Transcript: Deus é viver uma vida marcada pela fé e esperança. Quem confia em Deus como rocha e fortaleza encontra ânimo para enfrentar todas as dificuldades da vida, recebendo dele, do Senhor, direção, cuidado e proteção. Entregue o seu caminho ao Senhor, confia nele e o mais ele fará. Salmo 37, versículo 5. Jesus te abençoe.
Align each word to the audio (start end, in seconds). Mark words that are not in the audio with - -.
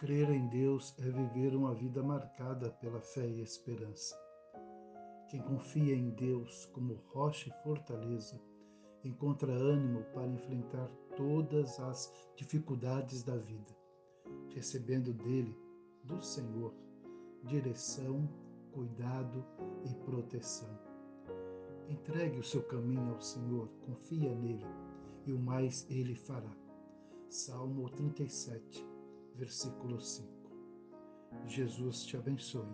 Deus 0.00 0.94
é 1.00 1.10
viver 1.10 1.56
uma 1.56 1.74
vida 1.74 2.02
marcada 2.04 2.70
pela 2.70 3.00
fé 3.00 3.26
e 3.26 3.42
esperança. 3.42 4.16
Quem 5.28 5.42
confia 5.42 5.94
em 5.94 6.10
Deus 6.10 6.66
como 6.66 6.94
rocha 7.08 7.48
e 7.48 7.62
fortaleza 7.64 8.40
encontra 9.04 9.52
ânimo 9.52 10.04
para 10.14 10.28
enfrentar 10.28 10.88
todas 11.16 11.80
as 11.80 12.12
dificuldades 12.36 13.24
da 13.24 13.36
vida, 13.36 13.76
recebendo 14.54 15.12
dele, 15.12 15.58
do 16.04 16.22
Senhor, 16.22 16.72
direção, 17.42 18.28
cuidado 18.70 19.44
e 19.84 19.94
proteção. 20.04 20.78
Entregue 21.88 22.38
o 22.38 22.44
seu 22.44 22.62
caminho 22.62 23.14
ao 23.14 23.20
Senhor, 23.20 23.68
confia 23.84 24.32
nele 24.32 24.66
e 25.26 25.32
o 25.32 25.38
mais 25.38 25.84
ele 25.90 26.14
fará. 26.14 26.56
Salmo 27.28 27.90
37, 27.90 28.97
versículo 29.38 30.00
5. 30.00 30.28
Jesus 31.46 32.04
te 32.04 32.16
abençoe. 32.16 32.66